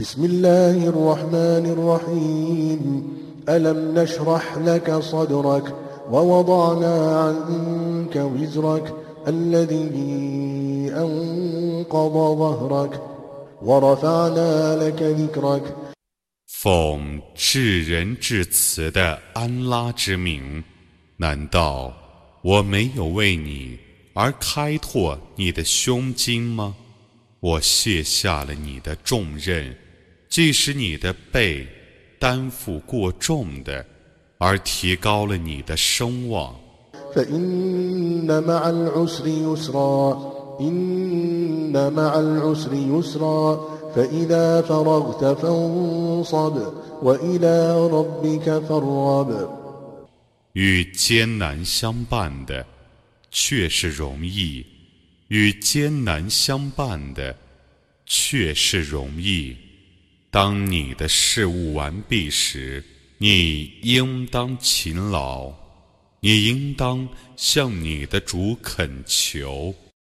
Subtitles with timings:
[0.00, 2.82] بسم الله الرحمن الرحيم
[3.48, 5.74] ألم نشرح لك صدرك
[6.10, 8.94] ووضعنا عنك وزرك
[9.28, 13.00] الذي أنقض ظهرك
[13.62, 15.62] ورفعنا لك ذكرك
[16.46, 20.64] 奉至仁至慈的安拉之名，
[21.18, 21.92] 难道
[22.42, 23.78] 我没有为你
[24.14, 26.74] 而开拓你的胸襟吗？
[27.40, 29.76] 我卸下了你的重任，
[30.29, 31.67] 即使你的背
[32.19, 33.85] 担负过重的，
[34.37, 36.55] 而提高了你的声望。
[50.53, 52.65] 与艰难相伴的，
[53.31, 54.65] 却是容易；
[55.29, 57.35] 与艰难相伴的，
[58.05, 59.55] 却是容易。
[60.39, 62.83] 当你的事务完毕时，
[63.17, 65.51] 你应当勤劳，
[66.19, 69.73] 你应当向你的主恳求。